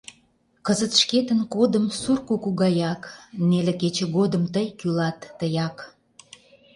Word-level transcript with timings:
Кызыт 0.65 0.93
шкетын 1.01 1.39
кодым 1.53 1.85
Сур 1.99 2.19
куку 2.27 2.49
гаяк, 2.61 3.03
Неле 3.49 3.73
кече 3.81 4.05
годым 4.15 4.43
Тый 4.53 4.67
кӱлат, 4.79 5.19
тыяк! 5.37 5.77